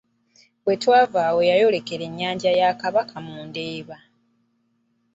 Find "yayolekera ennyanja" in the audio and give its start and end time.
1.49-2.49